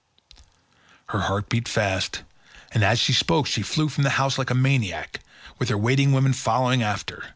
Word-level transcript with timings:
Her 1.09 1.19
heart 1.19 1.47
beat 1.47 1.67
fast, 1.67 2.23
and 2.71 2.83
as 2.83 2.97
she 2.97 3.13
spoke 3.13 3.45
she 3.45 3.61
flew 3.61 3.87
from 3.87 4.03
the 4.03 4.09
house 4.17 4.39
like 4.39 4.49
a 4.49 4.55
maniac, 4.55 5.19
with 5.59 5.69
her 5.69 5.77
waiting 5.77 6.11
women 6.11 6.33
following 6.33 6.81
after. 6.81 7.29